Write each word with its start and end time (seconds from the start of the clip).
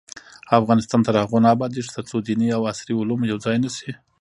افغانستان 0.59 0.99
تر 1.07 1.15
هغو 1.21 1.37
نه 1.43 1.49
ابادیږي، 1.55 1.91
ترڅو 1.95 2.17
دیني 2.27 2.47
او 2.57 2.61
عصري 2.71 2.93
علوم 3.01 3.21
یو 3.29 3.37
ځای 3.45 3.57
نشي. 3.63 3.91